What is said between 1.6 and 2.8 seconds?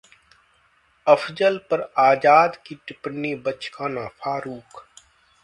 पर आजाद की